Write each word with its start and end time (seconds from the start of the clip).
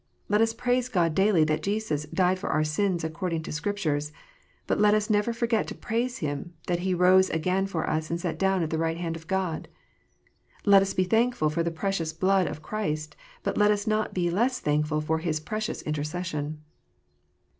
Let 0.29 0.41
us 0.41 0.51
praise 0.51 0.89
God 0.89 1.13
daily 1.13 1.43
that 1.43 1.61
Jesus" 1.61 2.05
died 2.21 2.39
for 2.39 2.49
our 2.49 2.63
sins 2.63 3.03
according 3.03 3.43
to 3.43 3.51
the 3.51 3.55
Scriptures;" 3.55 4.11
but 4.65 4.79
let 4.79 4.95
us 4.95 5.11
never 5.11 5.31
forget 5.31 5.67
to 5.67 5.75
praise 5.75 6.17
Him 6.25 6.55
that 6.65 6.79
He 6.79 6.95
"rose 6.95 7.29
again 7.29 7.67
for 7.67 7.87
us, 7.87 8.09
and 8.09 8.19
sat 8.19 8.39
down 8.39 8.63
at 8.63 8.71
the 8.71 8.79
right 8.79 8.97
hand 8.97 9.15
of 9.15 9.27
God." 9.27 9.67
Let 10.65 10.81
us 10.81 10.95
be 10.95 11.03
thankful 11.03 11.51
for 11.51 11.61
the 11.61 11.69
precious 11.69 12.13
blood 12.13 12.47
of 12.47 12.63
Christ; 12.63 13.15
but 13.43 13.59
let 13.59 13.69
us 13.69 13.85
not 13.85 14.11
be 14.11 14.31
less 14.31 14.59
thankful 14.59 15.01
for 15.01 15.19
His 15.19 15.39
precious 15.39 15.83
intercession. 15.83 16.63